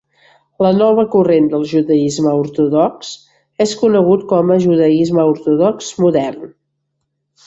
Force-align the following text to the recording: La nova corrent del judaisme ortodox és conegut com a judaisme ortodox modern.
La 0.65 0.69
nova 0.75 1.03
corrent 1.15 1.49
del 1.51 1.65
judaisme 1.71 2.31
ortodox 2.39 3.11
és 3.65 3.73
conegut 3.81 4.23
com 4.31 4.55
a 4.55 4.57
judaisme 4.65 5.27
ortodox 5.35 5.91
modern. 6.07 6.49